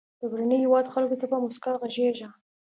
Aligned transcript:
د 0.19 0.21
بهرني 0.31 0.57
هېواد 0.63 0.91
خلکو 0.93 1.19
ته 1.21 1.25
په 1.31 1.37
موسکا 1.43 1.71
غږیږه. 1.81 2.29